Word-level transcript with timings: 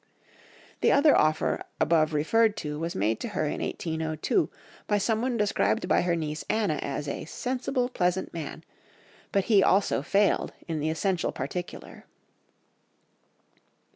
The 0.79 0.91
other 0.91 1.15
offer 1.15 1.61
above 1.79 2.11
referred 2.11 2.57
to 2.57 2.79
was 2.79 2.95
made 2.95 3.19
to 3.19 3.27
her 3.29 3.45
in 3.45 3.61
1802 3.61 4.49
by 4.87 4.97
someone 4.97 5.37
described 5.37 5.87
by 5.87 6.01
her 6.01 6.15
niece 6.15 6.43
Anna 6.49 6.79
as 6.81 7.07
a 7.07 7.25
"sensible 7.25 7.87
pleasant 7.87 8.33
man," 8.33 8.63
but 9.31 9.43
he 9.43 9.61
also 9.61 10.01
failed 10.01 10.53
in 10.67 10.79
the 10.79 10.89
essential 10.89 11.31
particular. 11.31 12.07